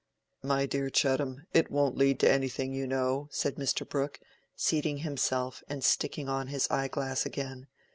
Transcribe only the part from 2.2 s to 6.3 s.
to anything, you know," said Mr. Brooke, seating himself and sticking